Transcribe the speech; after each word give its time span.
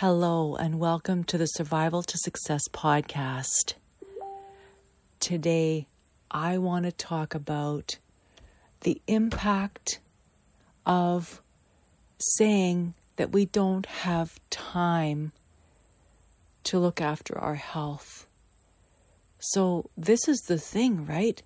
Hello, 0.00 0.54
and 0.54 0.78
welcome 0.78 1.24
to 1.24 1.36
the 1.36 1.46
Survival 1.46 2.04
to 2.04 2.16
Success 2.18 2.62
podcast. 2.72 3.74
Today, 5.18 5.88
I 6.30 6.56
want 6.56 6.84
to 6.84 6.92
talk 6.92 7.34
about 7.34 7.98
the 8.82 9.02
impact 9.08 9.98
of 10.86 11.42
saying 12.20 12.94
that 13.16 13.32
we 13.32 13.46
don't 13.46 13.86
have 13.86 14.38
time 14.50 15.32
to 16.62 16.78
look 16.78 17.00
after 17.00 17.36
our 17.36 17.56
health. 17.56 18.28
So, 19.40 19.90
this 19.96 20.28
is 20.28 20.38
the 20.42 20.58
thing, 20.58 21.06
right? 21.06 21.42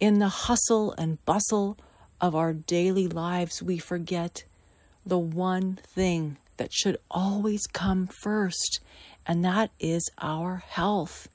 In 0.00 0.18
the 0.18 0.28
hustle 0.28 0.92
and 0.98 1.24
bustle 1.24 1.78
of 2.20 2.34
our 2.34 2.52
daily 2.52 3.08
lives, 3.08 3.62
we 3.62 3.78
forget 3.78 4.44
the 5.06 5.18
one 5.18 5.78
thing 5.82 6.36
that 6.60 6.74
should 6.74 6.98
always 7.10 7.66
come 7.66 8.06
first, 8.06 8.80
and 9.26 9.42
that 9.42 9.70
is 9.80 10.10
our 10.18 10.62
health. 10.68 11.26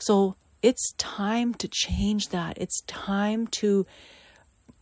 So 0.00 0.34
it's 0.62 0.94
time 0.98 1.54
to 1.54 1.68
change 1.68 2.30
that. 2.30 2.58
It's 2.58 2.80
time 2.88 3.46
to 3.62 3.86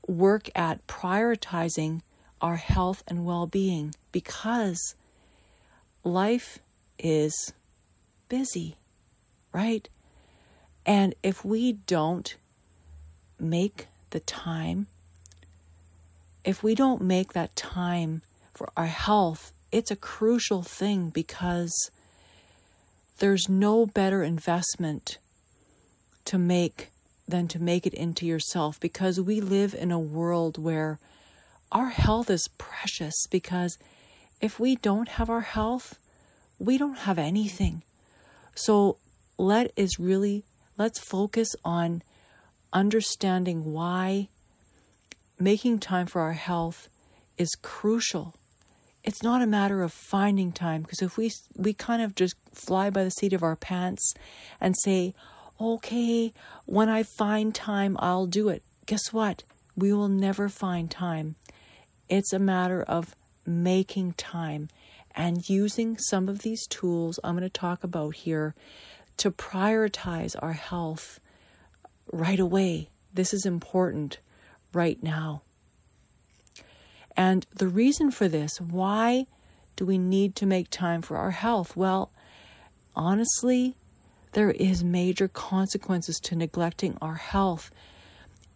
work 0.06 0.48
at 0.54 0.86
prioritizing 0.86 2.00
our 2.40 2.56
health 2.56 3.02
and 3.06 3.26
well 3.26 3.46
being 3.46 3.94
because 4.12 4.94
life 6.04 6.58
is 6.98 7.52
busy, 8.30 8.76
right? 9.52 9.86
And 10.86 11.14
if 11.22 11.44
we 11.44 11.74
don't 11.74 12.34
make 13.38 13.88
the 14.08 14.20
time, 14.20 14.86
if 16.46 16.62
we 16.62 16.74
don't 16.74 17.02
make 17.02 17.34
that 17.34 17.54
time 17.54 18.22
for 18.54 18.70
our 18.76 18.86
health, 18.86 19.52
it's 19.72 19.90
a 19.90 19.96
crucial 19.96 20.62
thing 20.62 21.10
because 21.10 21.90
there's 23.18 23.48
no 23.48 23.86
better 23.86 24.22
investment 24.22 25.18
to 26.24 26.38
make 26.38 26.90
than 27.28 27.46
to 27.48 27.62
make 27.62 27.86
it 27.86 27.94
into 27.94 28.26
yourself 28.26 28.80
because 28.80 29.20
we 29.20 29.40
live 29.40 29.74
in 29.74 29.92
a 29.92 29.98
world 29.98 30.58
where 30.58 30.98
our 31.70 31.90
health 31.90 32.28
is 32.28 32.48
precious 32.58 33.14
because 33.30 33.78
if 34.40 34.58
we 34.58 34.74
don't 34.74 35.10
have 35.10 35.30
our 35.30 35.42
health, 35.42 35.98
we 36.58 36.76
don't 36.76 36.98
have 36.98 37.18
anything. 37.18 37.82
So 38.54 38.96
let 39.38 39.72
is 39.76 40.00
really 40.00 40.44
let's 40.76 40.98
focus 40.98 41.54
on 41.64 42.02
understanding 42.72 43.72
why 43.72 44.28
making 45.38 45.78
time 45.78 46.06
for 46.06 46.20
our 46.20 46.32
health 46.32 46.88
is 47.38 47.50
crucial 47.62 48.34
it's 49.02 49.22
not 49.22 49.42
a 49.42 49.46
matter 49.46 49.82
of 49.82 49.92
finding 49.92 50.52
time 50.52 50.82
because 50.82 51.02
if 51.02 51.16
we 51.16 51.30
we 51.56 51.72
kind 51.72 52.02
of 52.02 52.14
just 52.14 52.36
fly 52.52 52.90
by 52.90 53.04
the 53.04 53.10
seat 53.10 53.32
of 53.32 53.42
our 53.42 53.56
pants 53.56 54.14
and 54.60 54.76
say 54.76 55.14
okay 55.60 56.32
when 56.66 56.88
i 56.88 57.02
find 57.02 57.54
time 57.54 57.96
i'll 58.00 58.26
do 58.26 58.48
it. 58.48 58.62
Guess 58.86 59.12
what? 59.12 59.44
We 59.76 59.92
will 59.92 60.08
never 60.08 60.48
find 60.48 60.90
time. 60.90 61.36
It's 62.08 62.32
a 62.32 62.38
matter 62.40 62.82
of 62.82 63.14
making 63.46 64.14
time 64.14 64.68
and 65.14 65.48
using 65.48 65.96
some 65.96 66.28
of 66.28 66.40
these 66.40 66.66
tools 66.66 67.18
i'm 67.24 67.36
going 67.36 67.42
to 67.42 67.48
talk 67.48 67.82
about 67.82 68.14
here 68.14 68.54
to 69.16 69.30
prioritize 69.30 70.34
our 70.40 70.52
health 70.52 71.20
right 72.12 72.40
away. 72.40 72.88
This 73.12 73.34
is 73.34 73.44
important 73.44 74.18
right 74.72 75.02
now 75.02 75.42
and 77.20 77.46
the 77.54 77.68
reason 77.68 78.10
for 78.10 78.28
this, 78.28 78.62
why 78.62 79.26
do 79.76 79.84
we 79.84 79.98
need 79.98 80.34
to 80.36 80.46
make 80.46 80.70
time 80.70 81.02
for 81.02 81.18
our 81.18 81.32
health? 81.32 81.76
Well, 81.76 82.10
honestly, 82.96 83.74
there 84.32 84.52
is 84.52 84.82
major 84.82 85.28
consequences 85.28 86.18
to 86.20 86.34
neglecting 86.34 86.96
our 87.02 87.16
health. 87.16 87.70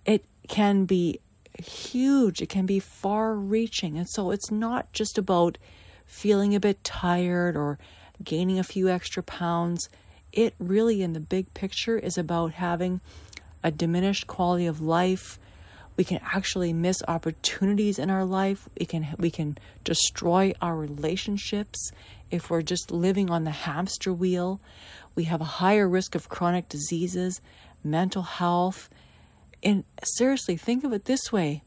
It 0.07 0.25
can 0.49 0.87
be 0.87 1.21
huge, 1.63 2.41
it 2.41 2.49
can 2.49 2.65
be 2.65 2.81
far 2.81 3.35
reaching. 3.35 3.99
And 3.99 4.09
so 4.09 4.31
it's 4.31 4.51
not 4.51 4.91
just 4.95 5.19
about 5.19 5.59
feeling 6.07 6.55
a 6.55 6.61
bit 6.61 6.83
tired 6.83 7.59
or 7.59 7.79
gaining 8.25 8.59
a 8.59 8.65
few 8.65 8.89
extra 8.89 9.23
pounds. 9.23 9.91
It 10.33 10.55
really, 10.59 11.03
in 11.03 11.13
the 11.13 11.21
big 11.21 11.53
picture, 11.53 11.99
is 11.99 12.17
about 12.17 12.53
having 12.53 13.03
a 13.63 13.71
diminished 13.71 14.27
quality 14.27 14.65
of 14.65 14.81
life, 14.81 15.39
we 15.97 16.05
can 16.05 16.21
actually 16.23 16.73
miss 16.73 17.03
opportunities 17.07 17.99
in 17.99 18.11
our 18.11 18.25
life. 18.25 18.69
We 18.79 18.87
can 18.87 19.15
we 19.19 19.31
can 19.31 19.59
destroy 19.85 20.53
our 20.61 20.77
relationships 20.77 21.91
if 22.31 22.51
we're 22.51 22.63
just 22.63 22.91
living 22.91 23.31
on 23.31 23.45
the 23.45 23.51
hamster 23.51 24.13
wheel. 24.13 24.61
We 25.15 25.25
have 25.25 25.41
a 25.41 25.59
higher 25.63 25.89
risk 25.89 26.15
of 26.15 26.29
chronic 26.29 26.69
diseases 26.69 27.41
mental 27.83 28.23
health. 28.23 28.89
And 29.63 29.85
seriously 30.03 30.57
think 30.57 30.85
of 30.85 30.93
it 30.93 31.05
this 31.05 31.33
way. 31.33 31.63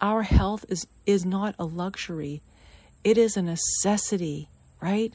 Our 0.00 0.22
health 0.22 0.64
is 0.68 0.86
is 1.06 1.24
not 1.24 1.54
a 1.58 1.64
luxury. 1.64 2.42
It 3.02 3.18
is 3.18 3.36
a 3.36 3.42
necessity 3.42 4.48
right? 4.80 5.14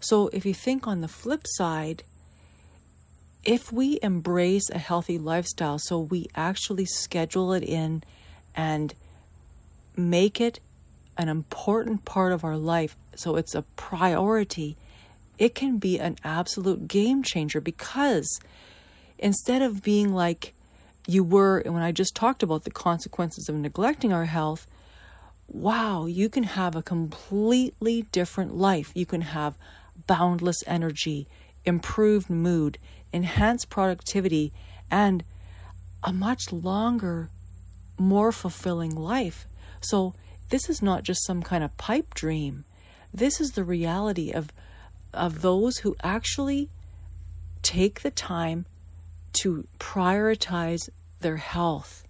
So 0.00 0.28
if 0.28 0.46
you 0.46 0.54
think 0.54 0.86
on 0.86 1.00
the 1.00 1.08
flip 1.08 1.42
side 1.44 2.02
if 3.44 3.72
we 3.72 3.98
embrace 4.02 4.68
a 4.70 4.78
healthy 4.78 5.18
lifestyle, 5.18 5.78
so 5.78 5.98
we 5.98 6.26
actually 6.34 6.84
schedule 6.84 7.52
it 7.52 7.62
in 7.62 8.02
and 8.54 8.94
make 9.96 10.40
it 10.40 10.60
an 11.16 11.28
important 11.28 12.04
part 12.04 12.32
of 12.32 12.44
our 12.44 12.56
life, 12.56 12.96
so 13.16 13.36
it's 13.36 13.54
a 13.54 13.62
priority, 13.76 14.76
it 15.38 15.54
can 15.54 15.78
be 15.78 15.98
an 15.98 16.16
absolute 16.24 16.88
game 16.88 17.22
changer 17.22 17.60
because 17.60 18.40
instead 19.18 19.62
of 19.62 19.82
being 19.82 20.12
like 20.12 20.54
you 21.06 21.24
were 21.24 21.62
when 21.64 21.82
I 21.82 21.90
just 21.90 22.14
talked 22.14 22.42
about 22.42 22.64
the 22.64 22.70
consequences 22.70 23.48
of 23.48 23.54
neglecting 23.54 24.12
our 24.12 24.26
health, 24.26 24.66
wow, 25.48 26.06
you 26.06 26.28
can 26.28 26.42
have 26.42 26.76
a 26.76 26.82
completely 26.82 28.02
different 28.12 28.54
life. 28.54 28.92
You 28.94 29.06
can 29.06 29.22
have 29.22 29.56
boundless 30.06 30.62
energy, 30.66 31.26
improved 31.64 32.28
mood, 32.28 32.78
enhanced 33.12 33.70
productivity, 33.70 34.52
and 34.90 35.24
a 36.02 36.12
much 36.12 36.52
longer, 36.52 37.30
more 37.98 38.32
fulfilling 38.32 38.94
life. 38.94 39.46
So, 39.80 40.14
this 40.50 40.68
is 40.70 40.80
not 40.80 41.02
just 41.02 41.26
some 41.26 41.42
kind 41.42 41.62
of 41.62 41.76
pipe 41.76 42.14
dream. 42.14 42.64
This 43.12 43.40
is 43.40 43.52
the 43.52 43.64
reality 43.64 44.30
of, 44.30 44.50
of 45.12 45.42
those 45.42 45.78
who 45.78 45.96
actually 46.02 46.68
take 47.62 48.00
the 48.00 48.10
time 48.10 48.64
to 49.34 49.66
prioritize 49.78 50.88
their 51.20 51.36
health. 51.36 52.04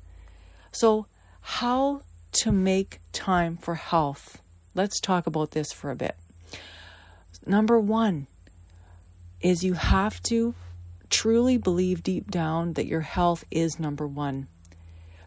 So, 0.72 1.06
how 1.40 2.02
to 2.32 2.52
make 2.52 3.00
time 3.12 3.56
for 3.56 3.74
health? 3.74 4.40
Let's 4.74 5.00
talk 5.00 5.26
about 5.26 5.52
this 5.52 5.72
for 5.72 5.90
a 5.90 5.96
bit. 5.96 6.16
Number 7.44 7.80
one 7.80 8.26
is 9.40 9.64
you 9.64 9.74
have 9.74 10.22
to 10.24 10.54
truly 11.10 11.56
believe 11.56 12.02
deep 12.02 12.30
down 12.30 12.74
that 12.74 12.86
your 12.86 13.02
health 13.02 13.44
is 13.50 13.78
number 13.78 14.06
one. 14.06 14.48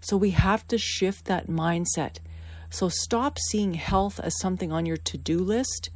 So 0.02 0.18
we 0.18 0.32
have 0.32 0.68
to 0.70 0.78
shift 0.78 1.26
that 1.26 1.48
mindset. 1.48 2.18
So 2.70 2.90
stop 2.90 3.38
seeing 3.38 3.76
health 3.76 4.20
as 4.20 4.40
something 4.40 4.72
on 4.72 4.86
your 4.86 4.98
to 4.98 5.18
do 5.18 5.40
list 5.40 5.90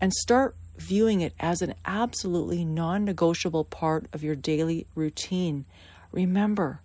and 0.00 0.12
start 0.12 0.56
viewing 0.76 1.20
it 1.20 1.34
as 1.38 1.62
an 1.62 1.74
absolutely 1.84 2.64
non 2.64 3.04
negotiable 3.04 3.64
part 3.64 4.06
of 4.12 4.24
your 4.24 4.34
daily 4.34 4.86
routine. 4.94 5.64
Remember, 6.10 6.80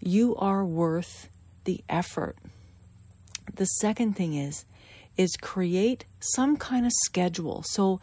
you 0.00 0.34
are 0.36 0.64
worth 0.64 1.28
the 1.64 1.82
effort. 1.88 2.36
The 3.54 3.66
second 3.66 4.14
thing 4.16 4.34
is 4.34 4.64
is 5.16 5.36
create 5.36 6.04
some 6.18 6.56
kind 6.56 6.84
of 6.84 6.92
schedule. 7.04 7.62
So 7.66 8.00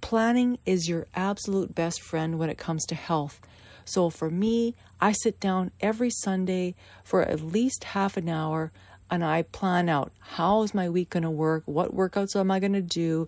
planning 0.00 0.58
is 0.66 0.88
your 0.88 1.06
absolute 1.14 1.74
best 1.74 2.00
friend 2.02 2.38
when 2.38 2.50
it 2.50 2.58
comes 2.58 2.84
to 2.86 2.94
health. 2.94 3.40
So 3.84 4.10
for 4.10 4.30
me, 4.30 4.74
I 5.00 5.12
sit 5.12 5.40
down 5.40 5.70
every 5.80 6.10
Sunday 6.10 6.74
for 7.02 7.22
at 7.22 7.40
least 7.40 7.84
half 7.84 8.16
an 8.16 8.28
hour 8.28 8.72
and 9.10 9.24
I 9.24 9.42
plan 9.42 9.88
out 9.88 10.12
how 10.20 10.62
is 10.62 10.74
my 10.74 10.88
week 10.88 11.10
going 11.10 11.24
to 11.24 11.30
work? 11.30 11.64
What 11.66 11.94
workouts 11.94 12.36
am 12.36 12.50
I 12.50 12.60
going 12.60 12.74
to 12.74 12.80
do? 12.80 13.26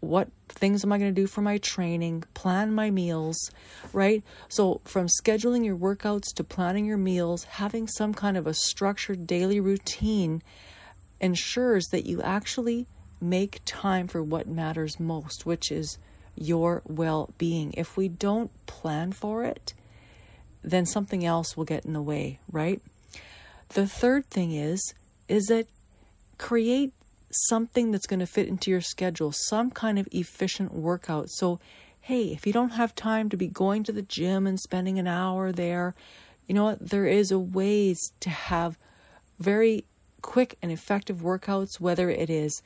What 0.00 0.28
things 0.48 0.82
am 0.82 0.92
I 0.92 0.98
going 0.98 1.14
to 1.14 1.20
do 1.20 1.26
for 1.26 1.42
my 1.42 1.58
training? 1.58 2.24
Plan 2.34 2.72
my 2.72 2.90
meals, 2.90 3.50
right? 3.92 4.24
So, 4.48 4.80
from 4.84 5.06
scheduling 5.06 5.64
your 5.64 5.76
workouts 5.76 6.34
to 6.36 6.44
planning 6.44 6.86
your 6.86 6.96
meals, 6.96 7.44
having 7.44 7.86
some 7.86 8.14
kind 8.14 8.36
of 8.36 8.46
a 8.46 8.54
structured 8.54 9.26
daily 9.26 9.60
routine 9.60 10.42
ensures 11.20 11.86
that 11.92 12.06
you 12.06 12.22
actually 12.22 12.86
make 13.20 13.60
time 13.66 14.08
for 14.08 14.22
what 14.22 14.48
matters 14.48 14.98
most, 14.98 15.44
which 15.44 15.70
is 15.70 15.98
your 16.36 16.82
well 16.86 17.32
being. 17.38 17.72
If 17.76 17.96
we 17.96 18.08
don't 18.08 18.50
plan 18.66 19.12
for 19.12 19.44
it, 19.44 19.74
then 20.62 20.86
something 20.86 21.24
else 21.24 21.56
will 21.56 21.64
get 21.64 21.84
in 21.84 21.92
the 21.92 22.02
way, 22.02 22.38
right? 22.50 22.80
The 23.70 23.86
third 23.86 24.26
thing 24.26 24.52
is 24.52 24.94
is 25.28 25.46
that 25.46 25.66
create 26.38 26.92
something 27.30 27.92
that's 27.92 28.06
going 28.06 28.20
to 28.20 28.26
fit 28.26 28.48
into 28.48 28.70
your 28.70 28.80
schedule, 28.80 29.32
some 29.32 29.70
kind 29.70 29.98
of 29.98 30.08
efficient 30.10 30.74
workout. 30.74 31.30
So, 31.30 31.60
hey, 32.00 32.32
if 32.32 32.46
you 32.46 32.52
don't 32.52 32.70
have 32.70 32.94
time 32.94 33.28
to 33.28 33.36
be 33.36 33.46
going 33.46 33.84
to 33.84 33.92
the 33.92 34.02
gym 34.02 34.46
and 34.46 34.58
spending 34.58 34.98
an 34.98 35.06
hour 35.06 35.52
there, 35.52 35.94
you 36.46 36.54
know 36.54 36.64
what? 36.64 36.90
There 36.90 37.06
is 37.06 37.30
a 37.30 37.38
ways 37.38 38.12
to 38.20 38.30
have 38.30 38.76
very 39.38 39.84
quick 40.20 40.56
and 40.60 40.72
effective 40.72 41.18
workouts, 41.18 41.78
whether 41.78 42.10
it 42.10 42.28
is 42.28 42.62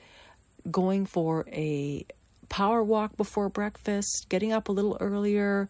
going 0.70 1.04
for 1.04 1.44
a 1.52 2.06
power 2.48 2.82
walk 2.82 3.16
before 3.16 3.48
breakfast, 3.48 4.26
getting 4.28 4.52
up 4.52 4.68
a 4.68 4.72
little 4.72 4.96
earlier, 5.00 5.68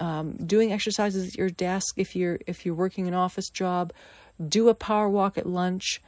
um, 0.00 0.32
doing 0.32 0.72
exercises 0.72 1.28
at 1.28 1.36
your 1.36 1.50
desk 1.50 1.94
if 1.96 2.14
you're 2.14 2.38
if 2.46 2.64
you're 2.64 2.74
working 2.74 3.08
an 3.08 3.14
office 3.14 3.48
job, 3.48 3.92
do 4.46 4.68
a 4.68 4.74
power 4.74 5.08
walk 5.08 5.36
at 5.36 5.46
lunch, 5.46 6.00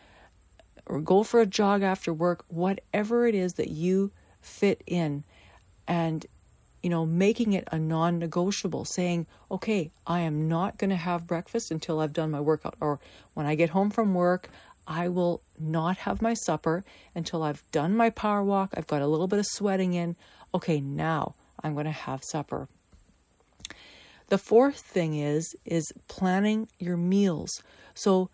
or 0.87 1.01
go 1.01 1.23
for 1.23 1.41
a 1.41 1.47
jog 1.47 1.83
after 1.83 2.13
work. 2.13 2.45
Whatever 2.49 3.27
it 3.27 3.35
is 3.35 3.55
that 3.55 3.71
you 3.71 4.11
fit 4.41 4.83
in, 4.87 5.25
and 5.89 6.27
you 6.85 6.91
know, 6.91 7.07
making 7.07 7.55
it 7.55 7.67
a 7.73 7.79
non 7.79 8.19
negotiable, 8.19 8.85
saying, 8.85 9.27
okay, 9.51 9.91
I 10.07 10.21
am 10.21 10.49
not 10.49 10.77
going 10.77 10.91
to 10.91 10.97
have 10.97 11.27
breakfast 11.27 11.71
until 11.71 11.99
I've 11.99 12.13
done 12.13 12.31
my 12.31 12.41
workout. 12.41 12.77
Or 12.79 13.01
when 13.33 13.47
I 13.47 13.55
get 13.55 13.71
home 13.71 13.89
from 13.89 14.13
work, 14.13 14.51
I 14.87 15.09
will 15.09 15.41
not 15.59 15.99
have 15.99 16.23
my 16.23 16.35
supper 16.35 16.85
until 17.15 17.43
I've 17.43 17.63
done 17.73 17.97
my 17.97 18.11
power 18.11 18.43
walk. 18.43 18.71
I've 18.77 18.87
got 18.87 19.03
a 19.03 19.07
little 19.07 19.27
bit 19.27 19.39
of 19.39 19.47
sweating 19.47 19.95
in. 19.95 20.17
Okay, 20.55 20.81
now 20.81 21.35
I'm 21.63 21.75
going 21.75 21.87
to 21.87 21.93
have 21.93 22.23
supper. 22.25 22.69
The 24.29 24.39
fourth 24.39 24.81
thing 24.81 25.17
is 25.17 25.55
is 25.65 25.93
planning 26.09 26.69
your 26.79 26.97
meals. 26.97 27.63
So 27.95 28.31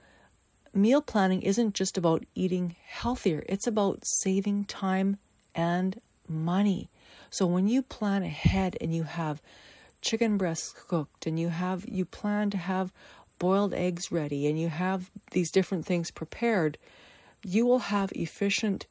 meal 0.73 1.03
planning 1.03 1.43
isn't 1.43 1.75
just 1.75 1.99
about 1.99 2.25
eating 2.35 2.77
healthier. 2.87 3.43
It's 3.49 3.67
about 3.67 4.01
saving 4.05 4.65
time 4.67 5.19
and 5.55 6.01
money. 6.29 6.89
So 7.31 7.47
when 7.47 7.69
you 7.69 7.83
plan 7.83 8.23
ahead 8.23 8.77
and 8.81 8.95
you 8.95 9.05
have 9.05 9.43
chicken 10.01 10.37
breasts 10.37 10.73
cooked 10.89 11.27
and 11.27 11.39
you 11.39 11.49
have 11.49 11.85
you 11.89 12.05
plan 12.05 12.51
to 12.51 12.57
have 12.57 12.93
boiled 13.41 13.75
eggs 13.75 14.13
ready 14.13 14.47
and 14.47 14.61
you 14.61 14.69
have 14.69 15.11
these 15.33 15.51
different 15.51 15.85
things 15.85 16.13
prepared, 16.13 16.79
you 17.43 17.67
will 17.67 17.81
have 17.81 18.13
efficient 18.13 18.87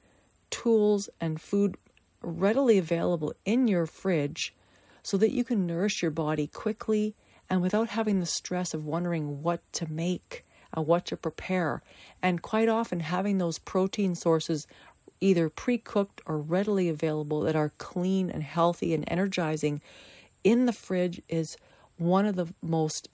tools 0.49 1.09
and 1.21 1.39
food 1.39 1.77
readily 2.21 2.77
available 2.77 3.33
in 3.45 3.69
your 3.69 3.85
fridge 3.85 4.53
so 5.01 5.15
that 5.15 5.31
you 5.31 5.45
can 5.45 5.65
nourish 5.65 6.01
your 6.01 6.11
body 6.11 6.47
quickly 6.47 7.15
and 7.49 7.61
without 7.61 7.89
having 7.89 8.19
the 8.19 8.25
stress 8.25 8.73
of 8.73 8.85
wondering 8.85 9.41
what 9.41 9.61
to 9.71 9.89
make 9.89 10.43
and 10.73 10.85
what 10.85 11.05
to 11.05 11.15
prepare. 11.15 11.81
And 12.21 12.41
quite 12.41 12.67
often, 12.67 12.99
having 12.99 13.37
those 13.37 13.59
protein 13.59 14.15
sources 14.15 14.67
either 15.21 15.49
pre 15.49 15.77
cooked 15.77 16.21
or 16.25 16.39
readily 16.39 16.89
available 16.89 17.41
that 17.41 17.55
are 17.55 17.73
clean 17.77 18.29
and 18.29 18.43
healthy 18.43 18.93
and 18.93 19.03
energizing 19.07 19.81
in 20.43 20.65
the 20.65 20.73
fridge 20.73 21.21
is 21.27 21.57
one 21.97 22.25
of 22.25 22.35
the 22.35 22.53
most 22.61 23.09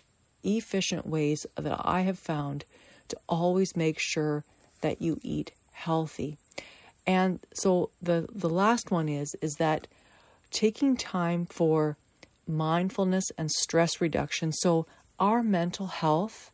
efficient 0.46 1.06
ways 1.06 1.46
that 1.56 1.82
I 1.84 2.02
have 2.02 2.20
found 2.20 2.66
to 3.10 3.18
always 3.28 3.76
make 3.76 3.98
sure 4.00 4.44
that 4.82 5.02
you 5.02 5.20
eat 5.22 5.52
healthy. 5.74 6.38
And 7.06 7.40
so 7.54 7.90
the 8.02 8.28
the 8.34 8.50
last 8.50 8.92
one 8.92 9.10
is 9.10 9.36
is 9.42 9.56
that 9.56 9.88
taking 10.52 10.96
time 10.96 11.46
for 11.46 11.98
mindfulness 12.48 13.26
and 13.38 13.52
stress 13.52 14.00
reduction. 14.00 14.52
So 14.52 14.86
our 15.20 15.44
mental 15.44 15.88
health 15.88 16.52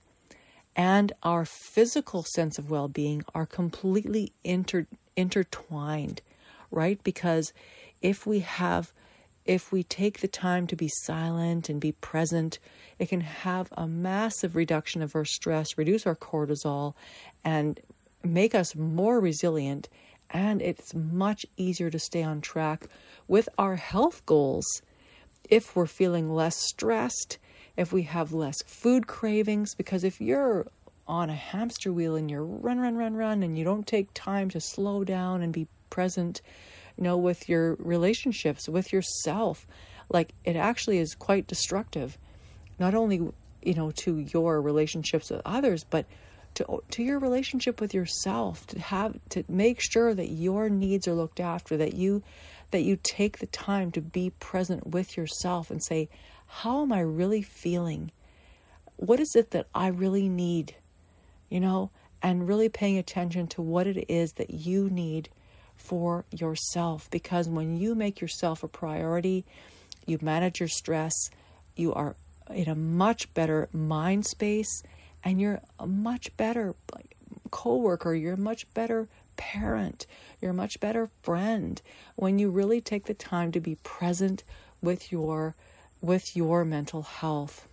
and 0.76 1.12
our 1.24 1.46
physical 1.46 2.24
sense 2.24 2.58
of 2.58 2.70
well-being 2.70 3.24
are 3.36 3.46
completely 3.46 4.32
inter 4.44 4.86
intertwined, 5.16 6.22
right? 6.70 7.00
Because 7.04 7.54
if 8.02 8.26
we 8.26 8.40
have 8.40 8.92
if 9.46 9.72
we 9.72 9.84
take 9.84 10.20
the 10.20 10.28
time 10.28 10.68
to 10.68 10.76
be 10.76 10.90
silent 11.04 11.70
and 11.70 11.82
be 11.82 11.94
present, 11.94 12.60
it 13.00 13.10
can 13.10 13.22
have 13.22 13.70
a 13.76 13.88
massive 13.88 14.56
reduction 14.56 15.02
of 15.02 15.16
our 15.16 15.26
stress, 15.26 15.78
reduce 15.78 16.06
our 16.06 16.16
cortisol, 16.16 16.94
and 17.44 17.80
make 18.24 18.54
us 18.54 18.76
more 18.76 19.20
resilient. 19.20 19.90
And 20.30 20.62
it's 20.62 20.94
much 20.94 21.46
easier 21.58 21.90
to 21.90 22.00
stay 22.00 22.24
on 22.24 22.42
track 22.42 22.86
with 23.28 23.50
our 23.58 23.76
health 23.76 24.26
goals 24.26 24.66
if 25.50 25.76
we're 25.76 25.88
feeling 25.88 26.34
less 26.34 26.56
stressed, 26.56 27.38
if 27.76 27.92
we 27.92 28.04
have 28.04 28.32
less 28.32 28.62
food 28.66 29.08
cravings. 29.08 29.74
Because 29.76 30.04
if 30.04 30.22
you're 30.22 30.68
on 31.08 31.30
a 31.30 31.36
hamster 31.36 31.92
wheel 31.92 32.16
and 32.16 32.30
you're 32.30 32.46
run, 32.46 32.80
run, 32.80 32.96
run, 32.96 33.16
run, 33.16 33.44
and 33.44 33.58
you 33.58 33.66
don't 33.66 33.88
take 33.88 34.08
time 34.14 34.50
to 34.52 34.62
slow 34.62 35.04
down 35.04 35.42
and 35.42 35.52
be 35.52 35.68
present, 35.90 36.42
you 36.98 37.04
know, 37.04 37.18
with 37.18 37.50
your 37.50 37.76
relationships, 37.76 38.68
with 38.68 38.92
yourself, 38.94 39.66
like 40.10 40.34
it 40.44 40.56
actually 40.56 40.98
is 40.98 41.16
quite 41.16 41.48
destructive, 41.48 42.18
not 42.80 42.94
only, 42.94 43.32
you 43.62 43.74
know, 43.74 43.92
to 43.92 44.18
your 44.18 44.62
relationships 44.62 45.30
with 45.30 45.42
others, 45.46 45.84
but 45.84 46.06
to, 46.56 46.84
to 46.90 47.04
your 47.04 47.20
relationship 47.20 47.80
with 47.80 47.94
yourself 47.94 48.68
to 48.68 48.80
have 48.80 49.18
to 49.30 49.44
make 49.48 49.80
sure 49.80 50.14
that 50.14 50.30
your 50.30 50.70
needs 50.70 51.08
are 51.08 51.14
looked 51.14 51.40
after 51.40 51.78
that 51.78 51.94
you 51.94 52.24
that 52.72 52.82
you 52.82 52.98
take 53.02 53.40
the 53.40 53.48
time 53.48 53.92
to 53.92 54.02
be 54.02 54.32
present 54.40 54.88
with 54.88 55.18
yourself 55.18 55.70
and 55.72 55.84
say 55.84 56.10
how 56.48 56.82
am 56.82 56.92
i 56.92 57.00
really 57.00 57.42
feeling? 57.42 58.12
What 58.98 59.20
is 59.20 59.36
it 59.36 59.52
that 59.52 59.68
i 59.74 59.88
really 59.88 60.28
need? 60.28 60.76
You 61.50 61.60
know, 61.60 61.92
and 62.22 62.48
really 62.48 62.70
paying 62.70 62.98
attention 62.98 63.48
to 63.48 63.62
what 63.62 63.88
it 63.88 64.06
is 64.10 64.34
that 64.34 64.52
you 64.52 64.90
need 64.90 65.30
for 65.82 66.26
yourself. 66.32 67.10
Because 67.10 67.48
when 67.48 67.78
you 67.78 67.96
make 67.96 68.22
yourself 68.22 68.64
a 68.64 68.68
priority, 68.68 69.46
you 70.06 70.18
manage 70.22 70.60
your 70.60 70.70
stress, 70.70 71.14
you 71.76 71.94
are 71.94 72.16
in 72.50 72.70
a 72.70 72.76
much 72.76 73.34
better 73.34 73.70
mind 73.74 74.26
space, 74.26 74.84
and 75.24 75.40
you're 75.40 75.62
a 75.80 75.88
much 75.88 76.36
better 76.38 76.76
co-worker, 77.50 78.14
you're 78.14 78.34
a 78.34 78.38
much 78.38 78.72
better 78.74 79.08
parent, 79.38 80.06
you're 80.40 80.52
a 80.52 80.56
much 80.56 80.80
better 80.80 81.10
friend 81.22 81.82
when 82.16 82.40
you 82.40 82.50
really 82.50 82.82
take 82.82 83.06
the 83.06 83.14
time 83.14 83.52
to 83.52 83.60
be 83.60 83.76
present 83.84 84.44
with 84.82 85.12
your 85.12 85.56
with 86.02 86.36
your 86.36 86.66
mental 86.66 87.04
health. 87.04 87.68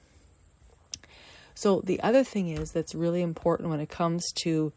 So, 1.55 1.81
the 1.81 2.01
other 2.03 2.23
thing 2.23 2.51
is 2.51 2.71
that's 2.71 2.95
really 2.95 3.23
important 3.23 3.69
when 3.69 3.81
it 3.81 3.89
comes 3.89 4.31
to 4.43 4.73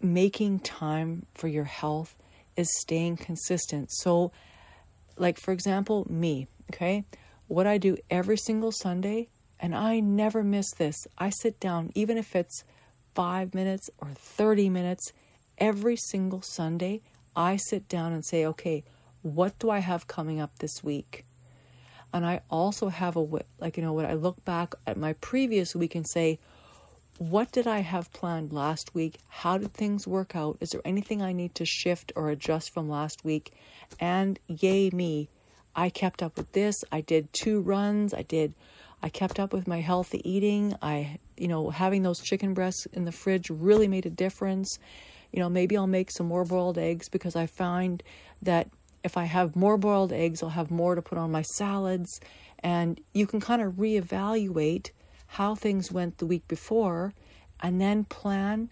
making 0.00 0.60
time 0.60 1.26
for 1.34 1.48
your 1.48 1.64
health 1.64 2.14
is 2.56 2.68
staying 2.78 3.16
consistent. 3.18 3.90
So, 3.92 4.32
like 5.16 5.38
for 5.38 5.52
example, 5.52 6.06
me, 6.10 6.48
okay? 6.72 7.04
What 7.48 7.66
I 7.66 7.78
do 7.78 7.96
every 8.10 8.36
single 8.36 8.72
Sunday, 8.72 9.28
and 9.60 9.74
I 9.74 10.00
never 10.00 10.42
miss 10.42 10.70
this. 10.72 10.96
I 11.18 11.30
sit 11.30 11.60
down, 11.60 11.90
even 11.94 12.18
if 12.18 12.34
it's 12.34 12.64
five 13.14 13.54
minutes 13.54 13.88
or 13.98 14.08
30 14.14 14.68
minutes, 14.68 15.12
every 15.58 15.96
single 15.96 16.42
Sunday, 16.42 17.00
I 17.34 17.56
sit 17.56 17.88
down 17.88 18.12
and 18.12 18.24
say, 18.24 18.44
okay, 18.46 18.84
what 19.22 19.58
do 19.58 19.70
I 19.70 19.78
have 19.78 20.06
coming 20.06 20.40
up 20.40 20.58
this 20.58 20.82
week? 20.82 21.24
And 22.12 22.24
I 22.24 22.40
also 22.50 22.88
have 22.88 23.16
a, 23.16 23.26
like, 23.58 23.76
you 23.76 23.82
know, 23.82 23.92
when 23.92 24.06
I 24.06 24.14
look 24.14 24.44
back 24.44 24.74
at 24.86 24.96
my 24.96 25.14
previous 25.14 25.74
week 25.74 25.94
and 25.94 26.06
say, 26.08 26.38
what 27.18 27.50
did 27.50 27.66
I 27.66 27.80
have 27.80 28.12
planned 28.12 28.52
last 28.52 28.94
week? 28.94 29.18
How 29.28 29.56
did 29.56 29.72
things 29.72 30.06
work 30.06 30.36
out? 30.36 30.58
Is 30.60 30.70
there 30.70 30.82
anything 30.84 31.22
I 31.22 31.32
need 31.32 31.54
to 31.54 31.64
shift 31.64 32.12
or 32.14 32.28
adjust 32.28 32.72
from 32.72 32.88
last 32.88 33.24
week? 33.24 33.52
And 33.98 34.38
yay 34.46 34.90
me, 34.90 35.28
I 35.74 35.88
kept 35.88 36.22
up 36.22 36.36
with 36.36 36.52
this. 36.52 36.84
I 36.92 37.00
did 37.00 37.32
two 37.32 37.60
runs. 37.60 38.12
I 38.12 38.22
did, 38.22 38.54
I 39.02 39.08
kept 39.08 39.40
up 39.40 39.52
with 39.52 39.66
my 39.66 39.80
healthy 39.80 40.20
eating. 40.28 40.74
I, 40.82 41.18
you 41.36 41.48
know, 41.48 41.70
having 41.70 42.02
those 42.02 42.20
chicken 42.20 42.52
breasts 42.52 42.86
in 42.92 43.04
the 43.04 43.12
fridge 43.12 43.48
really 43.48 43.88
made 43.88 44.06
a 44.06 44.10
difference. 44.10 44.78
You 45.32 45.40
know, 45.40 45.48
maybe 45.48 45.76
I'll 45.76 45.86
make 45.86 46.10
some 46.10 46.26
more 46.26 46.44
boiled 46.44 46.78
eggs 46.78 47.08
because 47.08 47.34
I 47.34 47.46
find 47.46 48.02
that 48.42 48.68
if 49.04 49.16
I 49.16 49.24
have 49.24 49.56
more 49.56 49.78
boiled 49.78 50.12
eggs, 50.12 50.42
I'll 50.42 50.50
have 50.50 50.70
more 50.70 50.94
to 50.94 51.02
put 51.02 51.18
on 51.18 51.30
my 51.30 51.42
salads. 51.42 52.20
And 52.58 53.00
you 53.14 53.26
can 53.26 53.40
kind 53.40 53.62
of 53.62 53.74
reevaluate 53.74 54.90
how 55.26 55.54
things 55.54 55.92
went 55.92 56.18
the 56.18 56.26
week 56.26 56.46
before 56.48 57.12
and 57.60 57.80
then 57.80 58.04
plan, 58.04 58.70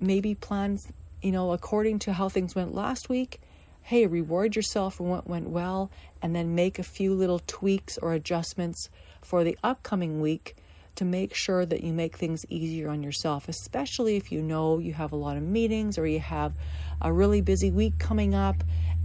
maybe 0.00 0.34
plan, 0.34 0.78
you 1.22 1.32
know, 1.32 1.52
according 1.52 1.98
to 2.00 2.14
how 2.14 2.28
things 2.28 2.54
went 2.54 2.74
last 2.74 3.08
week. 3.08 3.40
Hey, 3.82 4.06
reward 4.06 4.56
yourself 4.56 4.94
for 4.94 5.04
what 5.04 5.26
went 5.26 5.48
well 5.48 5.90
and 6.22 6.34
then 6.34 6.54
make 6.54 6.78
a 6.78 6.82
few 6.82 7.14
little 7.14 7.40
tweaks 7.46 7.98
or 7.98 8.14
adjustments 8.14 8.88
for 9.20 9.44
the 9.44 9.58
upcoming 9.62 10.20
week 10.20 10.56
to 10.96 11.04
make 11.04 11.34
sure 11.34 11.66
that 11.66 11.82
you 11.82 11.92
make 11.92 12.16
things 12.16 12.46
easier 12.48 12.88
on 12.88 13.02
yourself, 13.02 13.48
especially 13.48 14.16
if 14.16 14.30
you 14.30 14.40
know 14.40 14.78
you 14.78 14.92
have 14.92 15.12
a 15.12 15.16
lot 15.16 15.36
of 15.36 15.42
meetings 15.42 15.98
or 15.98 16.06
you 16.06 16.20
have 16.20 16.54
a 17.02 17.12
really 17.12 17.40
busy 17.40 17.70
week 17.70 17.98
coming 17.98 18.34
up 18.34 18.56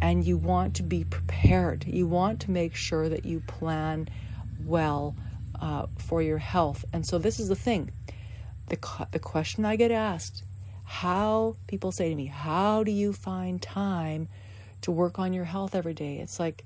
and 0.01 0.25
you 0.25 0.38
want 0.38 0.75
to 0.75 0.84
be 0.84 1.03
prepared. 1.03 1.86
You 1.86 2.08
want 2.08 2.39
to 2.41 2.51
make 2.51 2.75
sure 2.75 3.10
that 3.10 3.25
you 3.25 3.41
plan 3.41 4.08
well 4.65 5.15
uh, 5.59 5.87
for 5.97 6.21
your 6.21 6.37
health. 6.37 6.85
And 6.93 7.05
so, 7.05 7.17
this 7.17 7.39
is 7.39 7.49
the 7.49 7.55
thing 7.55 7.91
the, 8.69 9.07
the 9.11 9.19
question 9.19 9.65
I 9.65 9.75
get 9.75 9.91
asked 9.91 10.43
How 10.85 11.55
people 11.67 11.91
say 11.91 12.09
to 12.09 12.15
me, 12.15 12.27
How 12.27 12.83
do 12.83 12.91
you 12.91 13.13
find 13.13 13.61
time 13.61 14.27
to 14.81 14.91
work 14.91 15.19
on 15.19 15.33
your 15.33 15.45
health 15.45 15.75
every 15.75 15.93
day? 15.93 16.17
It's 16.17 16.39
like 16.39 16.63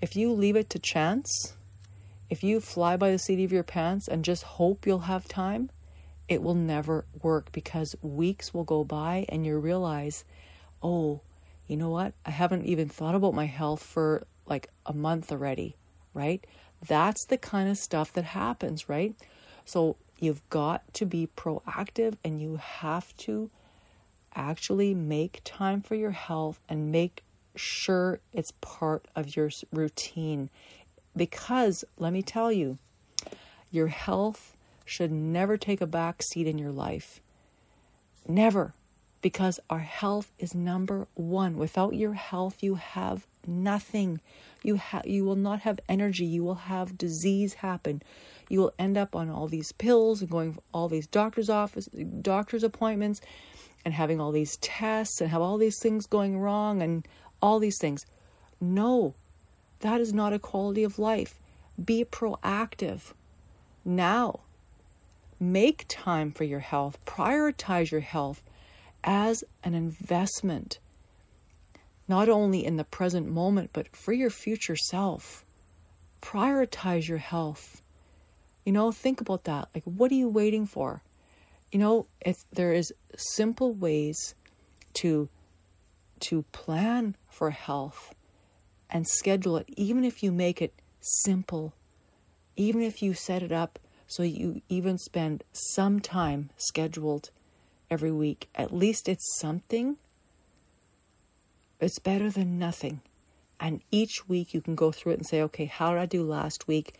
if 0.00 0.16
you 0.16 0.32
leave 0.32 0.56
it 0.56 0.68
to 0.70 0.78
chance, 0.78 1.54
if 2.28 2.42
you 2.42 2.60
fly 2.60 2.96
by 2.96 3.10
the 3.10 3.18
seat 3.18 3.44
of 3.44 3.52
your 3.52 3.62
pants 3.62 4.08
and 4.08 4.24
just 4.24 4.42
hope 4.42 4.86
you'll 4.86 5.00
have 5.00 5.28
time, 5.28 5.70
it 6.28 6.42
will 6.42 6.54
never 6.54 7.04
work 7.22 7.52
because 7.52 7.94
weeks 8.02 8.54
will 8.54 8.64
go 8.64 8.84
by 8.84 9.26
and 9.28 9.44
you 9.46 9.58
realize, 9.58 10.24
oh, 10.82 11.20
you 11.68 11.76
know 11.76 11.90
what? 11.90 12.14
I 12.26 12.30
haven't 12.30 12.64
even 12.64 12.88
thought 12.88 13.14
about 13.14 13.34
my 13.34 13.46
health 13.46 13.82
for 13.82 14.26
like 14.46 14.68
a 14.86 14.92
month 14.92 15.30
already, 15.30 15.76
right? 16.14 16.44
That's 16.86 17.24
the 17.24 17.38
kind 17.38 17.68
of 17.68 17.78
stuff 17.78 18.12
that 18.14 18.24
happens, 18.24 18.88
right? 18.88 19.14
So 19.64 19.96
you've 20.18 20.48
got 20.50 20.92
to 20.94 21.06
be 21.06 21.28
proactive 21.36 22.16
and 22.24 22.40
you 22.40 22.56
have 22.56 23.16
to 23.18 23.50
actually 24.34 24.94
make 24.94 25.40
time 25.44 25.82
for 25.82 25.94
your 25.94 26.10
health 26.12 26.60
and 26.68 26.90
make 26.90 27.22
sure 27.54 28.20
it's 28.32 28.52
part 28.60 29.06
of 29.14 29.36
your 29.36 29.50
routine. 29.72 30.50
Because 31.16 31.84
let 31.98 32.12
me 32.12 32.22
tell 32.22 32.50
you, 32.50 32.78
your 33.70 33.88
health 33.88 34.56
should 34.84 35.12
never 35.12 35.56
take 35.56 35.80
a 35.80 35.86
back 35.86 36.22
seat 36.22 36.46
in 36.46 36.58
your 36.58 36.72
life. 36.72 37.20
Never. 38.26 38.74
Because 39.20 39.60
our 39.70 39.80
health 39.80 40.32
is 40.38 40.54
number 40.54 41.06
one. 41.14 41.56
Without 41.56 41.94
your 41.94 42.14
health, 42.14 42.62
you 42.62 42.74
have 42.74 43.26
nothing. 43.46 44.20
You 44.62 44.76
have 44.76 45.06
you 45.06 45.24
will 45.24 45.36
not 45.36 45.60
have 45.60 45.80
energy. 45.88 46.24
You 46.24 46.44
will 46.44 46.54
have 46.54 46.98
disease 46.98 47.54
happen. 47.54 48.02
You 48.48 48.60
will 48.60 48.72
end 48.78 48.96
up 48.96 49.16
on 49.16 49.30
all 49.30 49.48
these 49.48 49.72
pills 49.72 50.20
and 50.20 50.30
going 50.30 50.58
all 50.72 50.88
these 50.88 51.06
doctor's 51.06 51.50
office 51.50 51.86
doctor's 51.86 52.62
appointments 52.62 53.20
and 53.84 53.94
having 53.94 54.20
all 54.20 54.32
these 54.32 54.56
tests 54.58 55.20
and 55.20 55.30
have 55.30 55.42
all 55.42 55.58
these 55.58 55.78
things 55.80 56.06
going 56.06 56.38
wrong 56.38 56.82
and 56.82 57.06
all 57.40 57.58
these 57.58 57.78
things. 57.78 58.06
No, 58.60 59.14
that 59.80 60.00
is 60.00 60.12
not 60.12 60.32
a 60.32 60.38
quality 60.38 60.84
of 60.84 60.98
life. 60.98 61.34
Be 61.82 62.04
proactive 62.04 63.12
now. 63.84 64.40
Make 65.40 65.86
time 65.88 66.30
for 66.30 66.44
your 66.44 66.60
health. 66.60 66.98
Prioritize 67.04 67.90
your 67.90 68.00
health 68.00 68.42
as 69.02 69.42
an 69.64 69.74
investment, 69.74 70.78
not 72.12 72.28
only 72.28 72.62
in 72.62 72.76
the 72.76 72.84
present 72.84 73.26
moment, 73.26 73.70
but 73.72 73.96
for 73.96 74.12
your 74.12 74.28
future 74.28 74.76
self. 74.76 75.46
Prioritize 76.20 77.08
your 77.08 77.16
health. 77.16 77.80
You 78.66 78.72
know, 78.72 78.92
think 78.92 79.22
about 79.22 79.44
that. 79.44 79.70
Like, 79.74 79.84
what 79.84 80.10
are 80.12 80.20
you 80.22 80.28
waiting 80.28 80.66
for? 80.66 81.00
You 81.70 81.78
know, 81.78 82.06
if 82.20 82.36
there 82.52 82.74
is 82.74 82.92
simple 83.16 83.72
ways 83.72 84.34
to 85.00 85.30
to 86.20 86.42
plan 86.52 87.16
for 87.30 87.48
health 87.48 88.14
and 88.90 89.08
schedule 89.08 89.56
it, 89.56 89.66
even 89.68 90.04
if 90.04 90.22
you 90.22 90.30
make 90.32 90.60
it 90.60 90.74
simple, 91.00 91.72
even 92.56 92.82
if 92.82 93.00
you 93.00 93.14
set 93.14 93.42
it 93.42 93.52
up 93.52 93.78
so 94.06 94.22
you 94.22 94.60
even 94.68 94.98
spend 94.98 95.44
some 95.54 95.98
time 95.98 96.50
scheduled 96.58 97.30
every 97.90 98.12
week, 98.12 98.50
at 98.54 98.70
least 98.70 99.08
it's 99.08 99.38
something. 99.40 99.96
It's 101.82 101.98
better 101.98 102.30
than 102.30 102.60
nothing. 102.60 103.00
And 103.58 103.80
each 103.90 104.28
week 104.28 104.54
you 104.54 104.60
can 104.60 104.76
go 104.76 104.92
through 104.92 105.14
it 105.14 105.18
and 105.18 105.26
say, 105.26 105.42
okay, 105.42 105.64
how 105.64 105.90
did 105.90 105.98
I 105.98 106.06
do 106.06 106.22
last 106.22 106.68
week? 106.68 106.94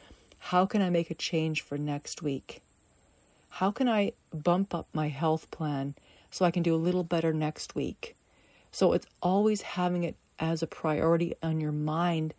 How 0.50 0.66
can 0.66 0.82
I 0.82 0.90
make 0.90 1.08
a 1.08 1.14
change 1.14 1.60
for 1.60 1.78
next 1.78 2.20
week? 2.20 2.62
How 3.48 3.70
can 3.70 3.88
I 3.88 4.10
bump 4.34 4.74
up 4.74 4.88
my 4.92 5.06
health 5.06 5.48
plan 5.52 5.94
so 6.32 6.44
I 6.44 6.50
can 6.50 6.64
do 6.64 6.74
a 6.74 6.84
little 6.84 7.04
better 7.04 7.32
next 7.32 7.76
week? 7.76 8.16
So 8.72 8.92
it's 8.92 9.06
always 9.22 9.62
having 9.62 10.02
it 10.02 10.16
as 10.40 10.64
a 10.64 10.66
priority 10.66 11.36
on 11.44 11.60
your 11.60 11.70
mind 11.70 12.34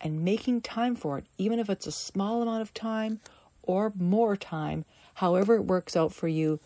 and 0.00 0.24
making 0.24 0.60
time 0.60 0.94
for 0.94 1.18
it, 1.18 1.24
even 1.36 1.58
if 1.58 1.68
it's 1.68 1.88
a 1.88 1.92
small 1.92 2.42
amount 2.42 2.62
of 2.62 2.72
time 2.74 3.18
or 3.64 3.92
more 3.98 4.36
time, 4.36 4.84
however 5.14 5.56
it 5.56 5.62
works 5.62 5.96
out 5.96 6.12
for 6.12 6.28
you, 6.28 6.60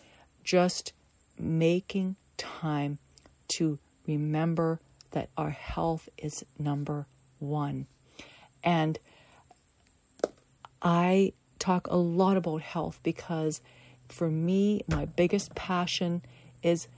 just 0.44 0.92
making 1.38 2.16
time 2.36 2.98
to 3.48 3.78
remember 4.06 4.78
that 5.12 5.30
our 5.36 5.50
health 5.50 6.08
is 6.18 6.44
number 6.58 7.06
one. 7.38 7.86
And 8.62 8.98
I 10.82 11.32
talk 11.58 11.86
a 11.88 11.96
lot 11.96 12.36
about 12.36 12.62
health 12.62 13.00
because 13.02 13.60
for 14.08 14.30
me, 14.30 14.82
my 14.88 15.04
biggest 15.04 15.54
passion 15.54 16.22
is 16.62 16.88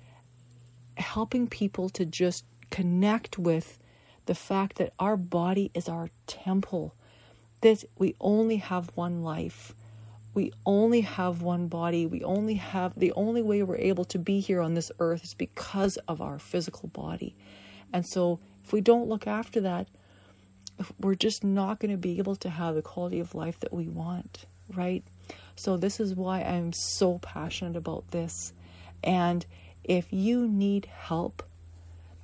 helping 0.96 1.46
people 1.46 1.88
to 1.90 2.04
just 2.04 2.44
connect 2.70 3.38
with 3.38 3.78
the 4.26 4.34
fact 4.34 4.76
that 4.76 4.92
our 4.98 5.16
body 5.16 5.70
is 5.74 5.88
our 5.88 6.10
temple, 6.26 6.94
that 7.62 7.84
we 7.96 8.14
only 8.20 8.56
have 8.56 8.90
one 8.94 9.22
life. 9.22 9.74
We 10.34 10.52
only 10.66 11.00
have 11.00 11.40
one 11.40 11.68
body. 11.68 12.04
We 12.06 12.22
only 12.22 12.54
have 12.54 12.92
the 12.96 13.12
only 13.12 13.42
way 13.42 13.62
we're 13.62 13.78
able 13.78 14.04
to 14.06 14.18
be 14.18 14.40
here 14.40 14.60
on 14.60 14.74
this 14.74 14.92
earth 15.00 15.24
is 15.24 15.34
because 15.34 15.96
of 16.06 16.20
our 16.20 16.38
physical 16.38 16.88
body. 16.90 17.34
And 17.92 18.06
so, 18.06 18.40
if 18.64 18.72
we 18.72 18.80
don't 18.80 19.08
look 19.08 19.26
after 19.26 19.60
that, 19.62 19.88
we're 21.00 21.14
just 21.14 21.42
not 21.42 21.80
going 21.80 21.90
to 21.90 21.96
be 21.96 22.18
able 22.18 22.36
to 22.36 22.50
have 22.50 22.74
the 22.74 22.82
quality 22.82 23.18
of 23.18 23.34
life 23.34 23.58
that 23.60 23.72
we 23.72 23.88
want, 23.88 24.44
right? 24.74 25.02
So, 25.56 25.76
this 25.76 26.00
is 26.00 26.14
why 26.14 26.42
I'm 26.42 26.72
so 26.72 27.18
passionate 27.18 27.76
about 27.76 28.10
this. 28.10 28.52
And 29.02 29.44
if 29.84 30.12
you 30.12 30.46
need 30.46 30.86
help, 30.86 31.42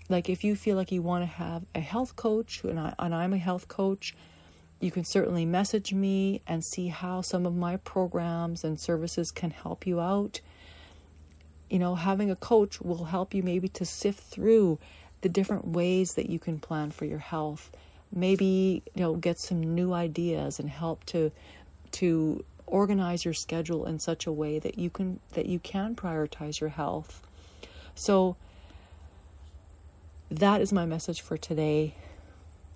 like 0.09 0.28
if 0.28 0.44
you 0.44 0.54
feel 0.54 0.76
like 0.76 0.92
you 0.92 1.02
want 1.02 1.23
to 1.23 1.26
have 1.26 1.64
a 1.75 1.80
health 1.80 2.14
coach, 2.16 2.62
and, 2.62 2.78
I, 2.78 2.94
and 2.99 3.14
I'm 3.14 3.33
a 3.33 3.38
health 3.38 3.68
coach, 3.68 4.14
you 4.80 4.90
can 4.90 5.04
certainly 5.04 5.47
message 5.47 5.94
me 5.94 6.42
and 6.47 6.62
see 6.62 6.88
how 6.88 7.23
some 7.23 7.47
of 7.47 7.56
my 7.56 7.76
programs 7.78 8.64
and 8.64 8.78
services 8.78 9.30
can 9.30 9.50
help 9.50 9.87
you 9.87 10.00
out. 10.00 10.40
You 11.71 11.78
know, 11.78 11.94
having 11.94 12.30
a 12.30 12.37
coach 12.37 12.80
will 12.80 13.04
help 13.04 13.33
you 13.33 13.42
maybe 13.42 13.68
to 13.68 13.87
sift 13.87 14.21
through 14.21 14.78
the 15.25 15.28
different 15.31 15.66
ways 15.66 16.11
that 16.16 16.28
you 16.28 16.38
can 16.38 16.59
plan 16.59 16.90
for 16.90 17.07
your 17.07 17.19
health. 17.19 17.71
Maybe, 18.14 18.83
you 18.95 19.00
know, 19.00 19.14
get 19.14 19.38
some 19.40 19.75
new 19.75 19.95
ideas 19.95 20.61
and 20.61 20.69
help 20.69 21.02
to 21.07 21.33
to 21.93 22.45
organize 22.66 23.25
your 23.25 23.33
schedule 23.33 23.87
in 23.87 23.99
such 23.99 24.26
a 24.26 24.33
way 24.33 24.59
that 24.59 24.78
you 24.78 24.90
can 24.90 25.21
that 25.33 25.47
you 25.47 25.59
can 25.59 25.97
prioritize 25.97 26.61
your 26.61 26.69
health. 26.69 27.26
So 27.95 28.37
that 30.31 30.61
is 30.61 30.75
my 30.75 30.85
message 30.85 31.23
for 31.23 31.38
today. 31.38 31.95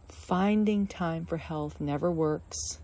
Finding 0.08 0.86
time 0.86 1.26
for 1.26 1.36
health 1.36 1.82
never 1.82 2.10
works. 2.10 2.78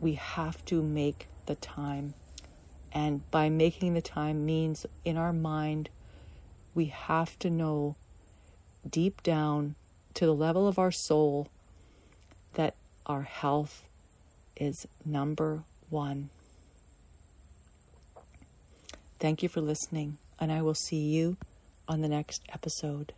We 0.00 0.14
have 0.14 0.64
to 0.64 0.82
make 0.82 1.28
the 1.46 1.54
time. 1.54 2.14
And 2.90 3.30
by 3.30 3.48
making 3.48 3.94
the 3.94 4.02
time 4.02 4.44
means 4.44 4.86
in 5.04 5.16
our 5.16 5.32
mind, 5.32 5.88
we 6.74 6.86
have 6.86 7.38
to 7.38 7.48
know 7.48 7.94
deep 8.88 9.22
down 9.22 9.74
to 10.14 10.26
the 10.26 10.34
level 10.34 10.66
of 10.66 10.78
our 10.78 10.90
soul 10.90 11.48
that 12.54 12.74
our 13.06 13.22
health 13.22 13.84
is 14.56 14.86
number 15.04 15.62
one. 15.88 16.30
Thank 19.18 19.42
you 19.42 19.48
for 19.48 19.60
listening, 19.60 20.18
and 20.38 20.50
I 20.50 20.62
will 20.62 20.74
see 20.74 21.08
you 21.08 21.36
on 21.88 22.00
the 22.00 22.08
next 22.08 22.42
episode. 22.52 23.12